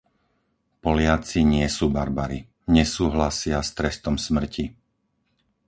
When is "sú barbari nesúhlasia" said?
1.77-3.57